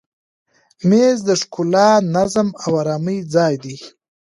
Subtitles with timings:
[0.89, 3.75] مېز د ښکلا، نظم او آرامي ځای دی.